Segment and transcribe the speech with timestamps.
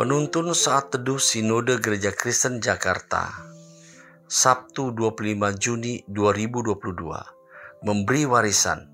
[0.00, 3.36] Penuntun saat teduh Sinode Gereja Kristen Jakarta
[4.24, 8.88] Sabtu 25 Juni 2022 Memberi warisan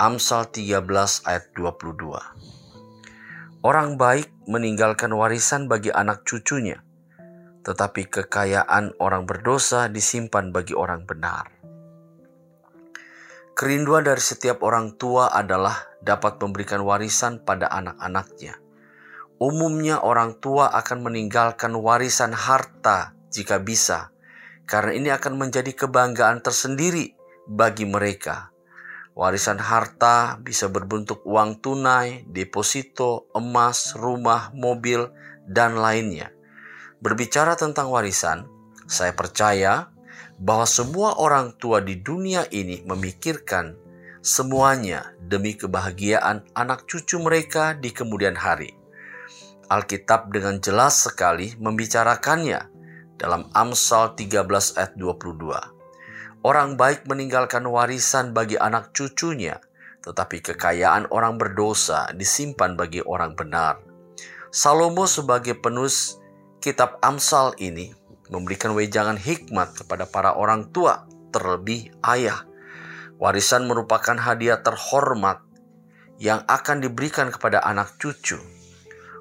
[0.00, 0.88] Amsal 13
[1.28, 6.80] ayat 22 Orang baik meninggalkan warisan bagi anak cucunya
[7.60, 11.44] tetapi kekayaan orang berdosa disimpan bagi orang benar.
[13.52, 18.67] Kerinduan dari setiap orang tua adalah dapat memberikan warisan pada anak-anaknya.
[19.38, 24.10] Umumnya orang tua akan meninggalkan warisan harta jika bisa,
[24.66, 27.14] karena ini akan menjadi kebanggaan tersendiri
[27.46, 28.50] bagi mereka.
[29.14, 35.10] Warisan harta bisa berbentuk uang tunai, deposito, emas, rumah, mobil,
[35.46, 36.30] dan lainnya.
[36.98, 38.46] Berbicara tentang warisan,
[38.86, 39.90] saya percaya
[40.38, 43.74] bahwa semua orang tua di dunia ini memikirkan
[44.22, 48.77] semuanya demi kebahagiaan anak cucu mereka di kemudian hari.
[49.68, 52.72] Alkitab dengan jelas sekali membicarakannya
[53.20, 54.48] dalam Amsal 13
[54.80, 56.40] ayat 22.
[56.40, 59.60] Orang baik meninggalkan warisan bagi anak cucunya,
[60.00, 63.76] tetapi kekayaan orang berdosa disimpan bagi orang benar.
[64.48, 66.16] Salomo sebagai penulis
[66.64, 67.92] kitab Amsal ini
[68.32, 72.48] memberikan wejangan hikmat kepada para orang tua, terlebih ayah.
[73.20, 75.44] Warisan merupakan hadiah terhormat
[76.16, 78.57] yang akan diberikan kepada anak cucu.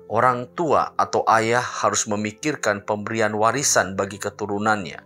[0.07, 5.03] Orang tua atau ayah harus memikirkan pemberian warisan bagi keturunannya.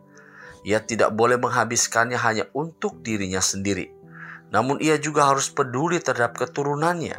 [0.61, 3.89] Ia tidak boleh menghabiskannya hanya untuk dirinya sendiri,
[4.53, 7.17] namun ia juga harus peduli terhadap keturunannya.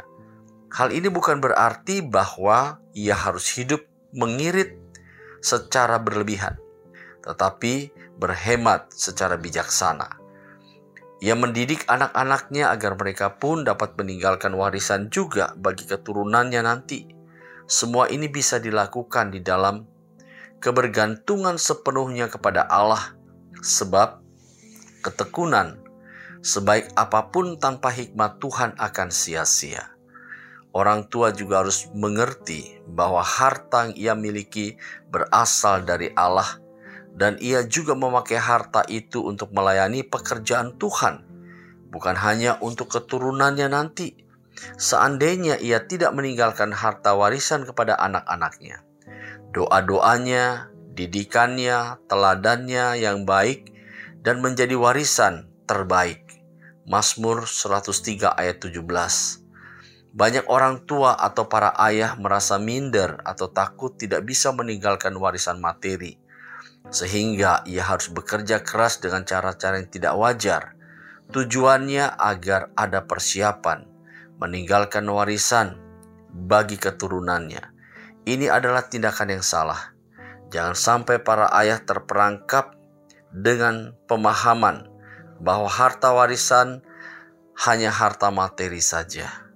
[0.71, 3.83] Hal ini bukan berarti bahwa ia harus hidup
[4.15, 4.79] mengirit
[5.43, 6.63] secara berlebihan
[7.23, 10.19] tetapi berhemat secara bijaksana.
[11.23, 17.07] Ia mendidik anak-anaknya agar mereka pun dapat meninggalkan warisan juga bagi keturunannya nanti.
[17.63, 19.87] Semua ini bisa dilakukan di dalam
[20.59, 23.15] kebergantungan sepenuhnya kepada Allah,
[23.63, 24.19] sebab
[25.03, 25.83] ketekunan
[26.43, 29.95] sebaik apa pun tanpa hikmat Tuhan akan sia-sia.
[30.73, 34.75] Orang tua juga harus mengerti bahwa harta yang ia miliki
[35.07, 36.57] berasal dari Allah
[37.13, 41.21] dan ia juga memakai harta itu untuk melayani pekerjaan Tuhan,
[41.93, 44.17] bukan hanya untuk keturunannya nanti.
[44.77, 48.85] Seandainya ia tidak meninggalkan harta warisan kepada anak-anaknya,
[49.51, 53.73] doa-doanya, didikannya, teladannya yang baik,
[54.21, 56.21] dan menjadi warisan terbaik.
[56.83, 59.43] Mazmur 103 ayat 17
[60.13, 66.21] banyak orang tua atau para ayah merasa minder atau takut tidak bisa meninggalkan warisan materi
[66.93, 70.63] sehingga ia harus bekerja keras dengan cara-cara yang tidak wajar.
[71.33, 73.89] Tujuannya agar ada persiapan
[74.37, 75.77] meninggalkan warisan
[76.33, 77.61] bagi keturunannya.
[78.23, 79.93] Ini adalah tindakan yang salah.
[80.53, 82.77] Jangan sampai para ayah terperangkap
[83.33, 84.87] dengan pemahaman
[85.41, 86.85] bahwa harta warisan
[87.65, 89.49] hanya harta materi saja.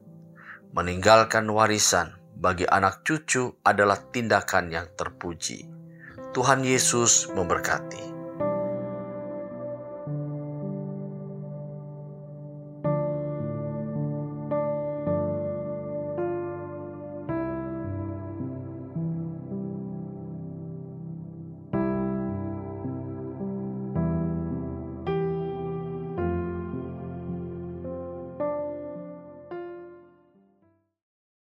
[0.73, 5.65] Meninggalkan warisan bagi anak cucu adalah tindakan yang terpuji.
[6.35, 8.16] Tuhan Yesus memberkati.